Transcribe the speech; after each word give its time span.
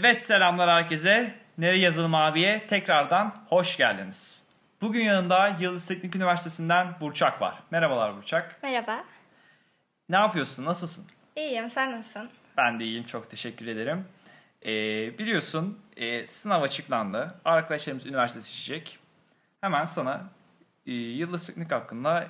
Evet 0.00 0.22
selamlar 0.22 0.70
herkese. 0.70 1.34
Nere 1.58 1.78
Yazılım 1.78 2.14
abiye 2.14 2.66
tekrardan 2.66 3.34
hoş 3.48 3.76
geldiniz. 3.76 4.44
Bugün 4.80 5.04
yanında 5.04 5.56
Yıldız 5.60 5.86
Teknik 5.86 6.16
Üniversitesi'nden 6.16 6.94
Burçak 7.00 7.40
var. 7.40 7.54
Merhabalar 7.70 8.16
Burçak. 8.16 8.62
Merhaba. 8.62 9.04
Ne 10.08 10.16
yapıyorsun? 10.16 10.64
Nasılsın? 10.64 11.06
İyiyim. 11.36 11.70
Sen 11.70 11.92
nasılsın? 11.92 12.30
Ben 12.56 12.80
de 12.80 12.84
iyiyim. 12.84 13.04
Çok 13.06 13.30
teşekkür 13.30 13.66
ederim. 13.66 14.04
Ee, 14.62 14.68
biliyorsun 15.18 15.80
e, 15.96 16.26
sınav 16.26 16.62
açıklandı. 16.62 17.34
Arkadaşlarımız 17.44 18.06
üniversite 18.06 18.40
seçecek. 18.40 18.98
Hemen 19.60 19.84
sana 19.84 20.24
e, 20.86 20.92
Yıldız 20.92 21.46
Teknik 21.46 21.72
hakkında 21.72 22.26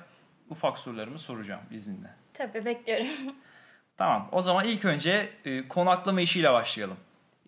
ufak 0.49 0.79
sorularımı 0.79 1.19
soracağım 1.19 1.61
izninle. 1.71 2.09
Tabii 2.33 2.65
bekliyorum. 2.65 3.07
Tamam. 3.97 4.29
O 4.31 4.41
zaman 4.41 4.65
ilk 4.65 4.85
önce 4.85 5.29
e, 5.45 5.67
konaklama 5.67 6.21
işiyle 6.21 6.53
başlayalım. 6.53 6.97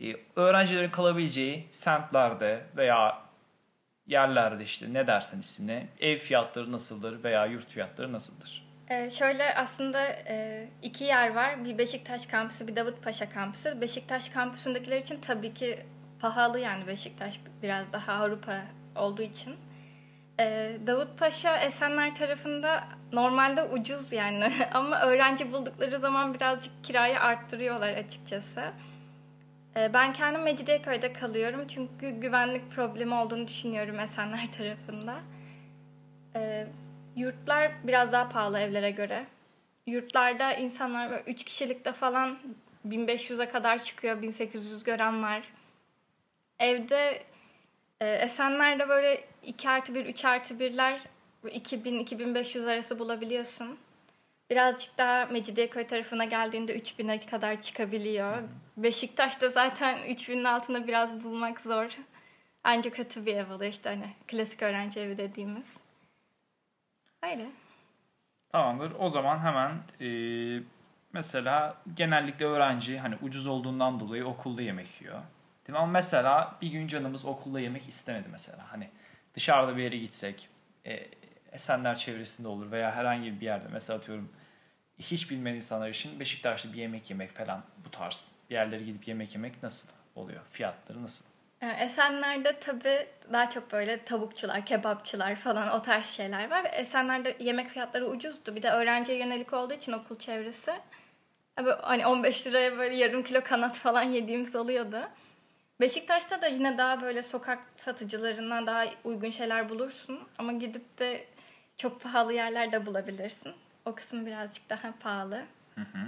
E, 0.02 0.16
öğrencilerin 0.36 0.90
kalabileceği 0.90 1.68
semtlerde 1.72 2.64
veya 2.78 3.22
yerlerde 4.08 4.64
işte 4.64 4.94
ne 4.94 5.08
dersen 5.08 5.40
ismine 5.40 5.88
ev 6.00 6.18
fiyatları 6.18 6.72
nasıldır 6.72 7.24
veya 7.24 7.46
yurt 7.46 7.68
fiyatları 7.68 8.14
nasıldır? 8.14 8.70
Ee, 8.90 9.10
şöyle 9.10 9.56
aslında 9.56 10.06
e, 10.06 10.68
iki 10.82 11.04
yer 11.04 11.36
var. 11.36 11.66
Bir 11.66 11.78
Beşiktaş 11.78 12.26
kampüsü, 12.26 12.68
bir 12.68 12.76
Davutpaşa 12.76 13.30
kampüsü. 13.30 13.82
Beşiktaş 13.82 14.30
kampüsündekiler 14.30 14.98
için 14.98 15.22
tabii 15.22 15.54
ki 15.54 15.80
pahalı 16.20 16.60
yani 16.60 16.88
Beşiktaş 16.88 17.40
biraz 17.64 17.94
daha 17.94 18.14
Avrupa 18.14 18.62
olduğu 18.96 19.22
için. 19.22 19.56
Ee, 20.40 20.78
Davutpaşa 20.88 21.58
Esenler 21.58 22.16
tarafında 22.16 22.84
normalde 23.12 23.64
ucuz 23.64 24.12
yani 24.12 24.52
ama 24.74 25.02
öğrenci 25.02 25.52
buldukları 25.54 26.00
zaman 26.00 26.34
birazcık 26.34 26.84
kirayı 26.84 27.20
arttırıyorlar 27.20 27.94
açıkçası. 27.94 28.64
Ee, 29.80 29.94
ben 29.94 30.14
kendim 30.14 30.42
Mecidiyeköy'de 30.42 31.14
kalıyorum 31.14 31.68
çünkü 31.68 32.10
güvenlik 32.10 32.72
problemi 32.72 33.14
olduğunu 33.14 33.48
düşünüyorum 33.48 34.00
Esenler 34.00 34.52
tarafında. 34.58 35.20
Ee, 36.36 36.68
yurtlar 37.16 37.72
biraz 37.84 38.12
daha 38.12 38.30
pahalı 38.30 38.60
evlere 38.60 38.92
göre. 38.92 39.26
Yurtlarda 39.88 40.54
insanlar 40.54 41.24
3 41.28 41.44
kişilikte 41.44 41.94
falan 41.94 42.40
1500'e 42.88 43.50
kadar 43.50 43.84
çıkıyor, 43.84 44.22
1800 44.22 44.84
gören 44.84 45.24
var. 45.24 45.44
Evde 46.60 47.24
e, 48.02 48.08
Esenler'de 48.08 48.90
böyle 48.90 49.24
2 49.44 49.70
artı 49.70 49.96
1, 49.96 50.06
3 50.06 50.26
artı 50.26 50.54
1'ler 50.54 51.00
2000-2500 51.44 52.72
arası 52.72 53.00
bulabiliyorsun. 53.00 53.80
Birazcık 54.50 54.98
daha 54.98 55.26
Mecidiyeköy 55.26 55.88
tarafına 55.88 56.26
geldiğinde 56.26 56.78
3000'e 56.78 57.26
kadar 57.26 57.62
çıkabiliyor. 57.62 58.44
Beşiktaş'ta 58.78 59.50
zaten 59.50 59.98
3000'in 59.98 60.44
altında 60.44 60.88
biraz 60.88 61.24
bulmak 61.24 61.62
zor. 61.62 61.98
Ancak 62.64 62.96
kötü 62.96 63.26
bir 63.26 63.36
ev 63.36 63.54
oluyor 63.54 63.72
işte 63.72 63.90
hani 63.90 64.14
klasik 64.28 64.62
öğrenci 64.62 65.00
evi 65.00 65.18
dediğimiz. 65.18 65.78
Öyle. 67.24 67.50
Tamamdır. 68.52 68.92
O 69.00 69.10
zaman 69.10 69.40
hemen 69.40 69.72
e, 70.02 70.10
mesela 71.14 71.78
genellikle 71.94 72.46
öğrenci 72.46 73.00
hani 73.00 73.16
ucuz 73.22 73.48
olduğundan 73.48 74.00
dolayı 74.00 74.26
okulda 74.26 74.62
yemek 74.62 75.02
yiyor. 75.02 75.22
Değil 75.68 75.74
mi? 75.74 75.78
Ama 75.78 75.92
mesela 75.92 76.56
bir 76.62 76.68
gün 76.68 76.88
canımız 76.88 77.26
okulda 77.26 77.60
yemek 77.60 77.90
istemedi 77.90 78.28
mesela. 78.32 78.72
Hani 78.72 78.90
dışarıda 79.36 79.78
bir 79.78 79.84
yere 79.84 79.98
gitsek 79.98 80.50
e, 80.86 81.08
Esenler 81.52 81.96
çevresinde 81.96 82.48
olur 82.48 82.72
veya 82.72 82.96
herhangi 82.96 83.42
bir 83.42 83.46
yerde 83.46 83.68
mesela 83.72 84.00
atıyorum 84.00 84.30
hiç 85.00 85.32
bilmeyen 85.32 85.56
insanlar 85.56 85.90
için 85.90 86.20
Beşiktaş'ta 86.20 86.74
bir 86.74 86.78
yemek 86.78 87.10
yemek 87.10 87.32
falan 87.32 87.64
bu 87.86 87.92
tarz 87.92 88.32
yerlere 88.50 88.84
gidip 88.84 89.08
yemek 89.08 89.36
yemek 89.36 89.64
nasıl 89.64 89.90
oluyor? 90.16 90.42
Fiyatları 90.52 91.04
nasıl? 91.04 91.26
Ee, 91.62 91.68
Esenler'de 91.68 92.60
tabii 92.60 93.08
daha 93.34 93.50
çok 93.50 93.72
böyle 93.72 94.04
tavukçular, 94.04 94.66
kebapçılar 94.66 95.36
falan 95.36 95.70
o 95.70 95.82
tarz 95.82 96.06
şeyler 96.06 96.50
var. 96.50 96.68
Esenler'de 96.74 97.38
yemek 97.40 97.70
fiyatları 97.70 98.08
ucuzdu. 98.08 98.56
Bir 98.56 98.64
de 98.64 98.72
öğrenciye 98.72 99.18
yönelik 99.18 99.54
olduğu 99.54 99.74
için 99.74 99.92
okul 99.92 100.20
çevresi. 100.20 100.74
Abi 101.58 101.70
hani 101.82 102.08
15 102.08 102.48
liraya 102.48 102.78
böyle 102.78 102.96
yarım 102.96 103.24
kilo 103.24 103.44
kanat 103.44 103.78
falan 103.78 104.04
yediğimiz 104.04 104.56
oluyordu. 104.56 105.00
Beşiktaş'ta 105.82 106.42
da 106.42 106.48
yine 106.48 106.78
daha 106.78 107.02
böyle 107.02 107.24
sokak 107.24 107.60
satıcılarından 107.78 108.68
daha 108.68 108.86
uygun 109.04 109.30
şeyler 109.30 109.70
bulursun. 109.70 110.20
Ama 110.38 110.54
gidip 110.54 111.00
de 111.00 111.26
çok 111.78 112.02
pahalı 112.02 112.34
yerlerde 112.34 112.86
bulabilirsin. 112.86 113.54
O 113.90 113.96
kısım 113.96 114.26
birazcık 114.26 114.70
daha 114.70 114.94
pahalı. 115.00 115.46
Hı 115.76 115.82
hı. 115.82 116.08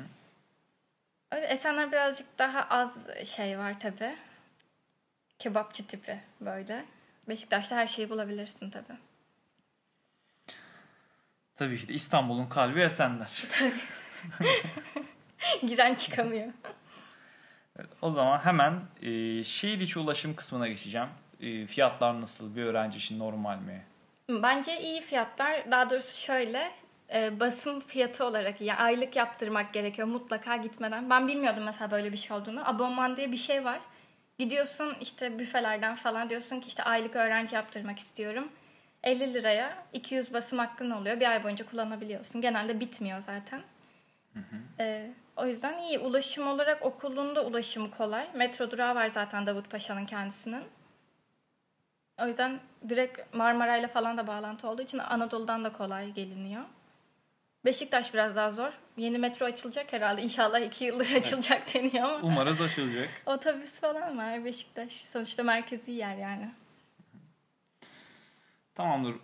Öyle 1.32 1.46
Esenler 1.46 1.92
birazcık 1.92 2.40
daha 2.40 2.64
az 2.64 2.92
şey 3.26 3.60
var 3.60 3.80
tabii. 3.80 4.16
Kebapçı 5.40 5.88
tipi 5.88 6.20
böyle. 6.42 6.86
Beşiktaş'ta 7.30 7.76
her 7.76 7.88
şeyi 7.88 8.10
bulabilirsin 8.10 8.70
tabii. 8.70 8.98
Tabii 11.56 11.80
ki 11.82 11.88
de 11.88 11.94
İstanbul'un 11.94 12.50
kalbi 12.50 12.82
Esenler. 12.82 13.44
Giren 15.68 15.96
çıkamıyor. 15.96 16.54
Evet, 17.80 17.90
o 18.02 18.10
zaman 18.10 18.40
hemen 18.40 18.82
e, 19.02 19.44
şehir 19.44 19.80
içi 19.80 20.00
ulaşım 20.00 20.36
kısmına 20.36 20.68
geçeceğim. 20.68 21.10
E, 21.40 21.68
fiyatlar 21.68 22.22
nasıl? 22.22 22.56
Bir 22.56 22.64
öğrenci 22.64 22.98
için 22.98 23.20
normal 23.20 23.58
mi? 23.58 23.82
Bence 24.30 24.82
iyi 24.82 25.02
fiyatlar. 25.02 25.72
Daha 25.72 25.90
doğrusu 25.90 26.18
şöyle 26.18 26.81
e, 27.14 27.40
basım 27.40 27.80
fiyatı 27.80 28.26
olarak 28.26 28.62
yani 28.62 28.80
aylık 28.80 29.16
yaptırmak 29.16 29.74
gerekiyor 29.74 30.08
mutlaka 30.08 30.58
gitmeden. 30.58 31.10
Ben 31.10 31.28
bilmiyordum 31.28 31.64
mesela 31.64 31.92
böyle 31.92 32.12
bir 32.12 32.18
şey 32.18 32.38
olduğunu. 32.38 32.70
Abonman 32.70 33.18
diye 33.18 33.32
bir 33.32 33.38
şey 33.38 33.66
var. 33.66 33.80
Gidiyorsun 34.40 34.96
işte 35.02 35.40
büfelerden 35.40 35.96
falan 35.96 36.30
diyorsun 36.30 36.60
ki 36.60 36.68
işte 36.68 36.84
aylık 36.84 37.16
öğrenci 37.16 37.56
yaptırmak 37.56 38.00
istiyorum. 38.00 38.52
50 39.04 39.34
liraya 39.34 39.84
200 39.94 40.34
basım 40.34 40.60
hakkın 40.60 40.92
oluyor. 40.92 41.20
Bir 41.20 41.32
ay 41.32 41.44
boyunca 41.44 41.66
kullanabiliyorsun. 41.66 42.42
Genelde 42.42 42.80
bitmiyor 42.80 43.20
zaten. 43.22 43.62
E, 44.80 45.12
o 45.36 45.46
yüzden 45.46 45.82
iyi. 45.82 46.00
Ulaşım 46.00 46.48
olarak 46.48 46.86
okulunda 46.86 47.46
ulaşımı 47.46 47.92
kolay. 47.92 48.28
Metro 48.34 48.72
durağı 48.72 48.96
var 48.96 49.08
zaten 49.08 49.46
Davutpaşa'nın 49.46 50.06
kendisinin. 50.06 50.64
O 52.22 52.28
yüzden 52.28 52.60
direkt 52.90 53.34
Marmaray'la 53.34 53.88
falan 53.88 54.18
da 54.18 54.28
bağlantı 54.28 54.68
olduğu 54.68 54.82
için 54.82 54.98
Anadolu'dan 54.98 55.64
da 55.64 55.74
kolay 55.74 56.12
geliniyor. 56.12 56.64
Beşiktaş 57.66 58.14
biraz 58.14 58.36
daha 58.36 58.52
zor. 58.52 58.72
Yeni 58.98 59.18
metro 59.18 59.46
açılacak 59.46 59.94
herhalde. 59.94 60.22
İnşallah 60.22 60.60
iki 60.60 60.86
yıldır 60.86 61.16
açılacak 61.16 61.74
deniyor 61.74 62.10
ama. 62.10 62.28
Umarız 62.28 62.62
açılacak. 62.62 63.10
Otobüs 63.26 63.72
falan 63.72 64.18
var 64.18 64.46
Beşiktaş. 64.46 64.92
Sonuçta 64.92 65.44
merkezi 65.44 65.92
yer 65.92 66.16
yani. 66.16 66.52
Tamamdır. 68.76 69.16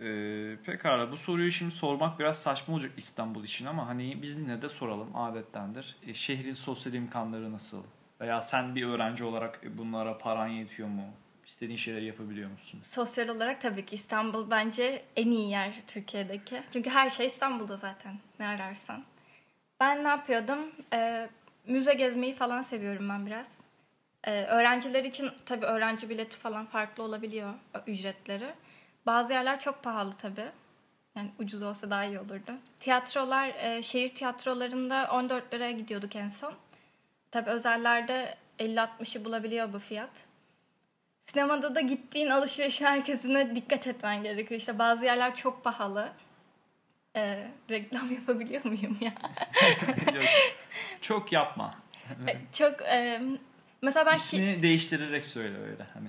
Ee, 0.00 0.56
pekala 0.64 1.12
bu 1.12 1.16
soruyu 1.16 1.52
şimdi 1.52 1.74
sormak 1.74 2.18
biraz 2.18 2.42
saçma 2.42 2.74
olacak 2.74 2.92
İstanbul 2.96 3.44
için 3.44 3.66
ama 3.66 3.86
hani 3.86 4.22
biz 4.22 4.38
yine 4.38 4.62
de 4.62 4.68
soralım 4.68 5.16
adettendir. 5.16 5.96
E, 6.06 6.14
şehrin 6.14 6.54
sosyal 6.54 6.94
imkanları 6.94 7.52
nasıl? 7.52 7.82
Veya 8.20 8.42
sen 8.42 8.74
bir 8.74 8.86
öğrenci 8.86 9.24
olarak 9.24 9.60
bunlara 9.78 10.18
paran 10.18 10.46
yetiyor 10.46 10.88
mu? 10.88 11.02
İstediğin 11.46 11.78
şeyleri 11.78 12.04
yapabiliyor 12.04 12.50
musun? 12.50 12.80
Sosyal 12.82 13.28
olarak 13.28 13.60
tabii 13.60 13.86
ki 13.86 13.94
İstanbul 13.94 14.50
bence 14.50 15.04
en 15.16 15.30
iyi 15.30 15.50
yer 15.50 15.72
Türkiye'deki. 15.88 16.62
Çünkü 16.72 16.90
her 16.90 17.10
şey 17.10 17.26
İstanbul'da 17.26 17.76
zaten 17.76 18.18
ne 18.38 18.46
ararsan. 18.46 19.04
Ben 19.80 20.04
ne 20.04 20.08
yapıyordum? 20.08 20.72
Ee, 20.92 21.28
müze 21.66 21.94
gezmeyi 21.94 22.34
falan 22.34 22.62
seviyorum 22.62 23.08
ben 23.08 23.26
biraz. 23.26 23.50
Ee, 24.24 24.44
öğrenciler 24.44 25.04
için 25.04 25.30
tabii 25.46 25.66
öğrenci 25.66 26.08
bileti 26.08 26.36
falan 26.36 26.66
farklı 26.66 27.02
olabiliyor 27.02 27.54
ücretleri. 27.86 28.54
Bazı 29.06 29.32
yerler 29.32 29.60
çok 29.60 29.82
pahalı 29.82 30.12
tabii. 30.16 30.50
Yani 31.16 31.30
ucuz 31.38 31.62
olsa 31.62 31.90
daha 31.90 32.04
iyi 32.04 32.20
olurdu. 32.20 32.52
Tiyatrolar, 32.80 33.48
e, 33.48 33.82
şehir 33.82 34.14
tiyatrolarında 34.14 35.08
14 35.12 35.54
liraya 35.54 35.72
gidiyorduk 35.72 36.16
en 36.16 36.30
son. 36.30 36.54
Tabii 37.30 37.50
özellerde 37.50 38.34
50-60'ı 38.58 39.24
bulabiliyor 39.24 39.72
bu 39.72 39.78
fiyat. 39.78 40.10
Sinemada 41.26 41.74
da 41.74 41.80
gittiğin 41.80 42.28
alışveriş 42.30 42.80
merkezine 42.80 43.54
dikkat 43.56 43.86
etmen 43.86 44.22
gerekiyor. 44.22 44.60
İşte 44.60 44.78
bazı 44.78 45.04
yerler 45.04 45.34
çok 45.34 45.64
pahalı. 45.64 46.12
Ee, 47.16 47.48
reklam 47.70 48.12
yapabiliyor 48.14 48.64
muyum 48.64 48.98
ya? 49.00 49.12
Yok, 50.14 50.24
çok 51.00 51.32
yapma. 51.32 51.74
E, 52.28 52.36
çok 52.52 52.82
e, 52.82 53.22
mesela 53.82 54.06
ben 54.06 54.16
İsmini 54.16 54.62
değiştirerek 54.62 55.26
söyle 55.26 55.58
öyle 55.58 55.86
hani. 55.94 56.08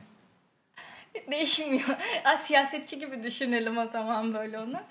değişmiyor. 1.31 1.90
Az 2.25 2.40
siyasetçi 2.44 3.00
gibi 3.00 3.24
düşünelim 3.24 3.78
o 3.78 3.88
zaman 3.88 4.34
böyle 4.34 4.60
onu. 4.60 4.81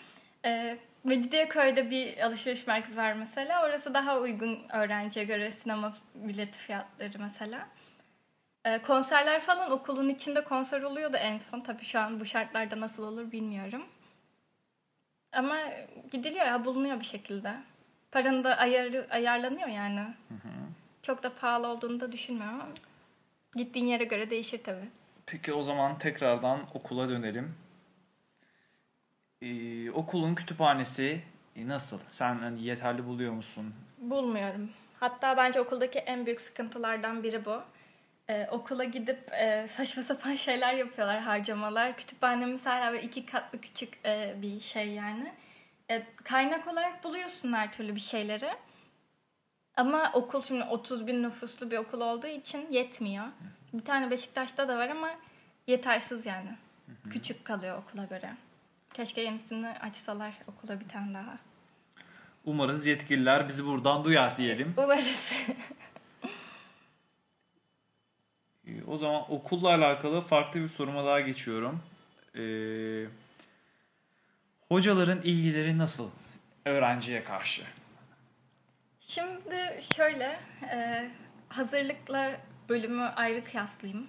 Ee, 0.45 0.79
Mecidiyeköy'de 1.05 1.91
bir 1.91 2.19
alışveriş 2.19 2.67
merkezi 2.67 2.97
var 2.97 3.13
mesela. 3.13 3.65
Orası 3.65 3.95
daha 3.95 4.19
uygun 4.19 4.59
öğrenciye 4.73 5.25
göre 5.25 5.53
sinema 5.53 5.97
bileti 6.15 6.59
fiyatları 6.59 7.19
mesela. 7.19 7.67
Ee, 8.67 8.83
konserler 8.83 9.41
falan 9.41 9.71
okulun 9.71 10.09
içinde 10.09 10.45
konser 10.45 10.83
oluyor 10.83 11.13
da 11.13 11.19
en 11.19 11.39
son. 11.39 11.61
Tabii 11.61 11.85
şu 11.85 12.01
an 12.01 12.21
bu 12.21 12.27
şartlarda 12.27 12.81
nasıl 12.81 13.03
olur 13.03 13.33
bilmiyorum. 13.33 13.83
Ama 15.33 15.57
gidiliyor 16.13 16.47
ya 16.47 16.65
bulunuyor 16.65 17.01
bir 17.01 17.05
şekilde. 17.05 17.55
Paranın 18.13 18.45
da 18.45 18.57
ayarı, 18.57 19.07
ayarlanıyor 19.11 19.69
yani. 19.69 20.01
Çok 21.03 21.23
da 21.23 21.35
pahalı 21.35 21.67
olduğunu 21.67 22.01
da 22.01 22.13
düşünmüyorum 22.13 22.61
ama 22.61 22.73
Gittiğin 23.55 23.87
yere 23.87 24.05
göre 24.05 24.31
değişir 24.31 24.65
tabii. 24.65 24.89
Peki 25.27 25.53
o 25.53 25.63
zaman 25.63 25.99
tekrardan 25.99 26.61
okula 26.75 27.09
dönelim. 27.09 27.55
Ee, 29.43 29.91
okulun 29.91 30.35
kütüphanesi 30.35 31.23
e, 31.57 31.69
nasıl? 31.69 31.99
Sen 32.11 32.35
hani 32.39 32.63
yeterli 32.63 33.07
buluyor 33.07 33.33
musun? 33.33 33.75
Bulmuyorum. 33.99 34.71
Hatta 35.01 35.37
bence 35.37 35.61
okuldaki 35.61 35.99
en 35.99 36.27
büyük 36.27 36.41
sıkıntılardan 36.41 37.23
biri 37.23 37.45
bu. 37.45 37.63
Ee, 38.29 38.49
okula 38.51 38.85
gidip 38.85 39.33
e, 39.33 39.69
saçma 39.69 40.03
sapan 40.03 40.35
şeyler 40.37 40.75
yapıyorlar, 40.75 41.21
harcamalar. 41.21 41.97
Kütüphanemiz 41.97 42.67
hala 42.67 42.93
böyle 42.93 43.03
iki 43.03 43.27
katlı 43.27 43.61
küçük 43.61 43.99
e, 44.05 44.35
bir 44.43 44.61
şey 44.61 44.89
yani. 44.89 45.33
E, 45.91 46.07
kaynak 46.25 46.69
olarak 46.69 47.05
buluyorsun 47.05 47.53
her 47.53 47.73
türlü 47.73 47.95
bir 47.95 48.01
şeyleri. 48.01 48.51
Ama 49.77 50.11
okul 50.15 50.43
şimdi 50.43 50.65
30 50.65 51.07
bin 51.07 51.23
nüfuslu 51.23 51.71
bir 51.71 51.79
okul 51.79 52.01
olduğu 52.01 52.27
için 52.27 52.73
yetmiyor. 52.73 53.25
Bir 53.73 53.85
tane 53.85 54.11
Beşiktaş'ta 54.11 54.69
da 54.69 54.79
var 54.79 54.89
ama 54.89 55.11
yetersiz 55.67 56.27
yani. 56.27 56.51
Küçük 57.11 57.45
kalıyor 57.45 57.79
okula 57.79 58.05
göre. 58.05 58.31
Keşke 58.95 59.21
yenisini 59.21 59.69
açsalar 59.69 60.35
okula 60.47 60.81
bir 60.81 60.89
tane 60.89 61.15
daha. 61.15 61.39
Umarız 62.45 62.87
yetkililer 62.87 63.49
bizi 63.49 63.67
buradan 63.67 64.05
duyar 64.05 64.37
diyelim. 64.37 64.75
Umarız. 64.77 65.33
Ee, 68.67 68.71
O 68.87 68.99
zaman 68.99 69.33
okulla 69.33 69.69
alakalı 69.69 70.21
farklı 70.21 70.61
bir 70.61 70.69
soruma 70.69 71.05
daha 71.05 71.21
geçiyorum. 71.21 71.81
Ee, 72.39 73.05
hocaların 74.69 75.21
ilgileri 75.23 75.79
nasıl 75.79 76.11
öğrenciye 76.65 77.25
karşı? 77.25 77.63
Şimdi 79.01 79.81
şöyle, 79.97 80.41
e, 80.73 81.09
hazırlıkla 81.49 82.31
bölümü 82.69 83.03
ayrı 83.03 83.45
kıyaslayayım. 83.45 84.07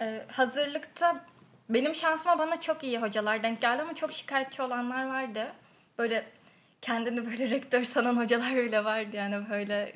E, 0.00 0.24
hazırlıkta 0.32 1.24
benim 1.68 1.94
şansıma 1.94 2.38
bana 2.38 2.60
çok 2.60 2.84
iyi 2.84 2.98
hocalar 2.98 3.42
denk 3.42 3.60
geldi 3.60 3.82
ama 3.82 3.94
çok 3.94 4.12
şikayetçi 4.12 4.62
olanlar 4.62 5.06
vardı. 5.06 5.52
Böyle 5.98 6.24
kendini 6.82 7.26
böyle 7.26 7.50
rektör 7.50 7.84
sanan 7.84 8.16
hocalar 8.16 8.56
bile 8.56 8.84
vardı 8.84 9.16
yani 9.16 9.50
böyle 9.50 9.92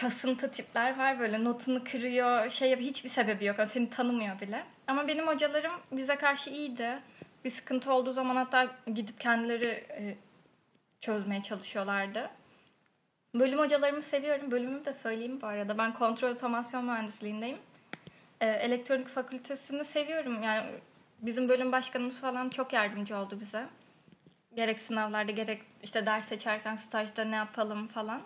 kasıntı 0.00 0.50
tipler 0.50 0.98
var 0.98 1.18
böyle 1.18 1.44
notunu 1.44 1.84
kırıyor 1.84 2.50
şey 2.50 2.76
hiçbir 2.76 3.08
sebebi 3.08 3.44
yok 3.44 3.58
yani 3.58 3.68
seni 3.68 3.90
tanımıyor 3.90 4.40
bile. 4.40 4.64
Ama 4.86 5.08
benim 5.08 5.26
hocalarım 5.26 5.72
bize 5.92 6.16
karşı 6.16 6.50
iyiydi. 6.50 6.98
Bir 7.44 7.50
sıkıntı 7.50 7.92
olduğu 7.92 8.12
zaman 8.12 8.36
hatta 8.36 8.68
gidip 8.94 9.20
kendileri 9.20 9.66
e, 9.68 10.16
çözmeye 11.00 11.42
çalışıyorlardı. 11.42 12.30
Bölüm 13.34 13.58
hocalarımı 13.58 14.02
seviyorum. 14.02 14.50
Bölümümü 14.50 14.84
de 14.84 14.94
söyleyeyim 14.94 15.40
bu 15.42 15.46
arada. 15.46 15.78
Ben 15.78 15.94
kontrol 15.94 16.30
otomasyon 16.30 16.84
mühendisliğindeyim. 16.84 17.58
Ee, 18.40 18.46
elektronik 18.46 19.08
fakültesini 19.08 19.84
seviyorum. 19.84 20.42
Yani 20.42 20.66
bizim 21.20 21.48
bölüm 21.48 21.72
başkanımız 21.72 22.20
falan 22.20 22.48
çok 22.48 22.72
yardımcı 22.72 23.16
oldu 23.16 23.40
bize. 23.40 23.66
Gerek 24.54 24.80
sınavlarda 24.80 25.32
gerek 25.32 25.62
işte 25.82 26.06
ders 26.06 26.28
seçerken 26.28 26.74
stajda 26.74 27.24
ne 27.24 27.36
yapalım 27.36 27.86
falan. 27.86 28.22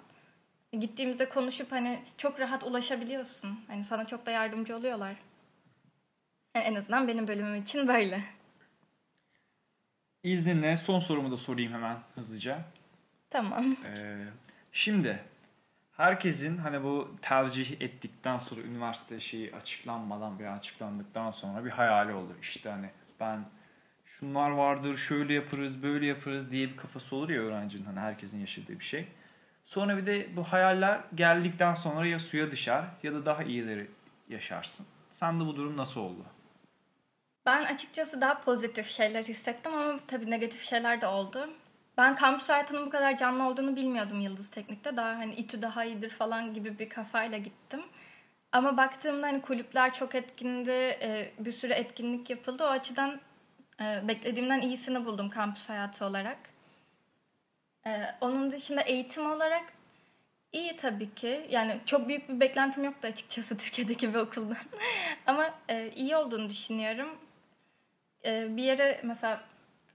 Gittiğimizde 0.80 1.28
konuşup 1.28 1.72
hani 1.72 2.02
çok 2.18 2.40
rahat 2.40 2.64
ulaşabiliyorsun. 2.64 3.60
Hani 3.66 3.84
sana 3.84 4.06
çok 4.06 4.26
da 4.26 4.30
yardımcı 4.30 4.76
oluyorlar. 4.76 5.16
Yani 6.54 6.64
en 6.64 6.74
azından 6.74 7.08
benim 7.08 7.28
bölümüm 7.28 7.54
için 7.54 7.88
böyle. 7.88 8.24
İzninle 10.22 10.76
son 10.76 10.98
sorumu 10.98 11.30
da 11.30 11.36
sorayım 11.36 11.72
hemen 11.72 11.96
hızlıca. 12.14 12.58
Tamam. 13.30 13.76
Ee, 13.86 14.24
şimdi 14.72 15.24
herkesin 15.96 16.58
hani 16.58 16.82
bu 16.84 17.16
tercih 17.22 17.80
ettikten 17.80 18.38
sonra 18.38 18.60
üniversite 18.60 19.20
şeyi 19.20 19.54
açıklanmadan 19.54 20.38
veya 20.38 20.52
açıklandıktan 20.52 21.30
sonra 21.30 21.64
bir 21.64 21.70
hayali 21.70 22.12
olur. 22.12 22.34
İşte 22.42 22.70
hani 22.70 22.90
ben 23.20 23.44
şunlar 24.04 24.50
vardır, 24.50 24.96
şöyle 24.96 25.34
yaparız, 25.34 25.82
böyle 25.82 26.06
yaparız 26.06 26.50
diye 26.50 26.68
bir 26.68 26.76
kafası 26.76 27.16
olur 27.16 27.30
ya 27.30 27.42
öğrencinin 27.42 27.84
hani 27.84 28.00
herkesin 28.00 28.40
yaşadığı 28.40 28.80
bir 28.80 28.84
şey. 28.84 29.08
Sonra 29.72 29.96
bir 29.96 30.06
de 30.06 30.36
bu 30.36 30.44
hayaller 30.44 31.00
geldikten 31.14 31.74
sonra 31.74 32.06
ya 32.06 32.18
suya 32.18 32.50
düşer 32.50 32.84
ya 33.02 33.14
da 33.14 33.26
daha 33.26 33.42
iyileri 33.42 33.90
yaşarsın. 34.28 34.86
Sen 35.10 35.40
de 35.40 35.46
bu 35.46 35.56
durum 35.56 35.76
nasıl 35.76 36.00
oldu? 36.00 36.24
Ben 37.46 37.64
açıkçası 37.64 38.20
daha 38.20 38.40
pozitif 38.40 38.90
şeyler 38.90 39.24
hissettim 39.24 39.74
ama 39.74 39.98
tabii 40.06 40.30
negatif 40.30 40.62
şeyler 40.64 41.00
de 41.00 41.06
oldu. 41.06 41.50
Ben 41.98 42.16
kampüs 42.16 42.48
hayatının 42.48 42.86
bu 42.86 42.90
kadar 42.90 43.16
canlı 43.16 43.48
olduğunu 43.48 43.76
bilmiyordum 43.76 44.20
Yıldız 44.20 44.50
Teknik'te. 44.50 44.96
Daha 44.96 45.08
hani 45.08 45.34
İTÜ 45.34 45.62
daha 45.62 45.84
iyidir 45.84 46.10
falan 46.10 46.54
gibi 46.54 46.78
bir 46.78 46.88
kafayla 46.88 47.38
gittim. 47.38 47.82
Ama 48.52 48.76
baktığımda 48.76 49.26
hani 49.26 49.42
kulüpler 49.42 49.94
çok 49.94 50.14
etkindi, 50.14 50.70
e, 50.70 51.32
bir 51.38 51.52
sürü 51.52 51.72
etkinlik 51.72 52.30
yapıldı. 52.30 52.64
O 52.64 52.66
açıdan 52.66 53.20
e, 53.80 54.08
beklediğimden 54.08 54.60
iyisini 54.60 55.04
buldum 55.04 55.30
kampüs 55.30 55.68
hayatı 55.68 56.04
olarak. 56.04 56.51
E, 57.86 57.90
onun 58.20 58.52
dışında 58.52 58.80
eğitim 58.80 59.30
olarak 59.30 59.64
iyi 60.52 60.76
tabii 60.76 61.14
ki. 61.14 61.46
Yani 61.50 61.80
çok 61.86 62.08
büyük 62.08 62.28
bir 62.28 62.40
beklentim 62.40 62.84
yoktu 62.84 63.08
açıkçası 63.08 63.56
Türkiye'deki 63.58 64.14
bir 64.14 64.18
okuldan. 64.18 64.56
Ama 65.26 65.54
e, 65.68 65.90
iyi 65.90 66.16
olduğunu 66.16 66.50
düşünüyorum. 66.50 67.08
E, 68.24 68.56
bir 68.56 68.62
yere 68.62 69.00
mesela 69.02 69.44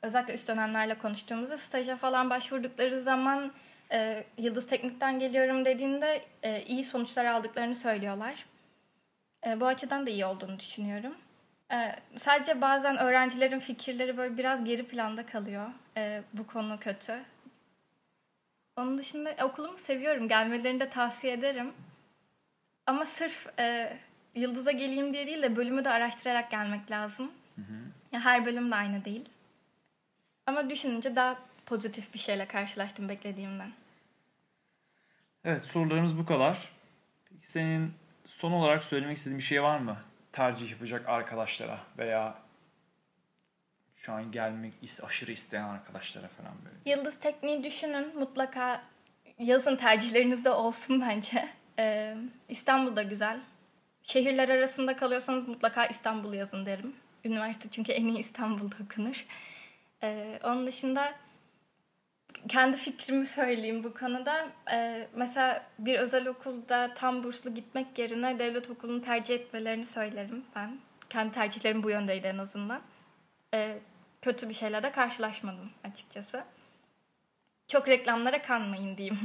özellikle 0.02 0.34
üst 0.34 0.48
dönemlerle 0.48 0.98
konuştuğumuzda 0.98 1.58
staja 1.58 1.96
falan 1.96 2.30
başvurdukları 2.30 3.00
zaman 3.00 3.52
e, 3.92 4.24
Yıldız 4.38 4.68
Teknik'ten 4.68 5.20
geliyorum 5.20 5.66
dediğinde 5.66 6.22
e, 6.44 6.62
iyi 6.64 6.84
sonuçlar 6.84 7.26
aldıklarını 7.26 7.76
söylüyorlar. 7.76 8.46
E, 9.48 9.60
bu 9.60 9.66
açıdan 9.68 10.06
da 10.06 10.10
iyi 10.10 10.26
olduğunu 10.26 10.60
düşünüyorum. 10.60 11.16
E, 11.72 11.96
sadece 12.16 12.62
bazen 12.62 12.98
öğrencilerin 12.98 13.60
fikirleri 13.60 14.18
böyle 14.18 14.38
biraz 14.38 14.66
geri 14.66 14.88
planda 14.88 15.26
kalıyor. 15.26 15.70
E, 15.98 16.22
bu 16.34 16.48
konu 16.48 16.80
kötü. 16.80 17.20
Onun 18.78 18.98
dışında 18.98 19.36
okulumu 19.44 19.78
seviyorum. 19.78 20.28
Gelmelerini 20.28 20.80
de 20.80 20.90
tavsiye 20.90 21.34
ederim. 21.34 21.74
Ama 22.86 23.06
sırf 23.06 23.60
e, 23.60 23.98
Yıldız'a 24.36 24.72
geleyim 24.72 25.14
diye 25.14 25.28
değil 25.28 25.42
de 25.42 25.56
bölümü 25.56 25.86
de 25.86 25.90
araştırarak 25.90 26.52
gelmek 26.52 26.92
lazım. 26.92 27.32
Ya 28.12 28.20
her 28.20 28.46
bölüm 28.46 28.72
de 28.72 28.76
aynı 28.76 29.06
değil. 29.06 29.30
Ama 30.46 30.70
düşününce 30.70 31.16
daha 31.16 31.40
pozitif 31.66 32.14
bir 32.14 32.20
şeyle 32.20 32.48
karşılaştım 32.48 33.10
beklediğimden. 33.10 33.72
Evet 35.46 35.62
sorularımız 35.64 36.18
bu 36.18 36.26
kadar. 36.26 36.72
Peki 37.30 37.52
senin 37.52 37.94
son 38.26 38.52
olarak 38.52 38.84
söylemek 38.84 39.18
istediğin 39.18 39.40
bir 39.40 39.44
şey 39.44 39.64
var 39.64 39.80
mı? 39.80 39.98
Tercih 40.32 40.72
yapacak 40.72 41.10
arkadaşlara 41.10 41.80
veya 41.98 42.36
şu 43.98 44.14
an 44.14 44.32
gelmek 44.32 44.74
aşırı 45.04 45.32
isteyen 45.32 45.64
arkadaşlara 45.64 46.28
falan 46.28 46.54
böyle. 46.66 46.98
Yıldız 46.98 47.20
Tekniği 47.20 47.64
düşünün. 47.64 48.18
Mutlaka 48.20 48.84
yazın 49.40 49.76
tercihlerinizde 49.76 50.50
olsun 50.50 51.02
bence. 51.10 51.50
Ee, 51.80 52.16
İstanbul'da 52.50 53.04
güzel. 53.04 53.40
Şehirler 54.04 54.50
arasında 54.50 54.96
kalıyorsanız 54.96 55.48
mutlaka 55.48 55.86
İstanbul 55.86 56.34
yazın 56.34 56.66
derim. 56.66 56.96
Üniversite 57.26 57.70
çünkü 57.72 57.92
en 57.92 58.08
iyi 58.08 58.20
İstanbul'da 58.20 58.76
okunur. 58.86 59.26
Ee, 60.04 60.40
onun 60.44 60.68
dışında 60.68 61.14
kendi 62.50 62.78
fikrimi 62.78 63.26
söyleyeyim 63.26 63.84
bu 63.84 63.94
konuda. 63.94 64.48
Ee, 64.72 65.08
mesela 65.16 65.66
bir 65.80 66.00
özel 66.00 66.28
okulda 66.28 66.94
tam 66.94 67.24
burslu 67.24 67.56
gitmek 67.56 68.00
yerine 68.00 68.40
devlet 68.40 68.70
okulunu 68.70 69.02
tercih 69.02 69.36
etmelerini 69.36 69.86
söylerim 69.86 70.46
ben. 70.56 70.78
Kendi 71.10 71.34
tercihlerim 71.34 71.84
bu 71.84 71.90
yöndeydi 71.90 72.28
en 72.28 72.38
azından. 72.38 72.82
Ee, 73.54 73.80
kötü 74.22 74.50
bir 74.50 74.54
şeyle 74.54 74.84
de 74.84 74.92
karşılaşmadım 74.92 75.72
açıkçası. 75.84 76.44
Çok 77.68 77.88
reklamlara 77.88 78.42
kanmayın 78.42 78.98
diyeyim. 78.98 79.20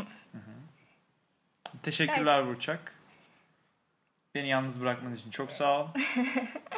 Teşekkürler 1.83 2.47
Burçak. 2.47 2.95
Beni 4.35 4.49
yalnız 4.49 4.81
bırakmadığın 4.81 5.17
için 5.17 5.31
çok 5.31 5.53
sağ 5.53 5.81
ol. 5.81 5.89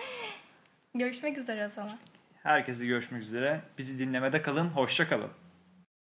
Görüşmek 0.95 1.39
üzere 1.39 1.67
o 1.67 1.71
zaman. 1.71 1.99
Herkese 2.43 2.87
görüşmek 2.87 3.23
üzere. 3.23 3.61
Bizi 3.79 3.99
dinlemede 3.99 4.43
kalın. 4.43 4.69
Hoşça 4.69 5.09
kalın. 5.09 5.31